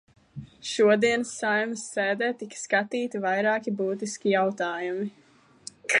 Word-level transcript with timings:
Šodienas 0.69 1.33
Saeimas 1.41 1.83
sēdē 1.97 2.29
tika 2.41 2.61
skatīti 2.63 3.23
vairāki 3.27 3.75
būtiski 3.83 4.37
jautājumi. 4.37 5.11